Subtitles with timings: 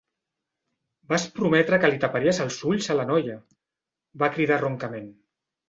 [1.13, 3.39] "Vas prometre que li taparies els ulls a la noia!",
[4.25, 5.11] va cridar roncament.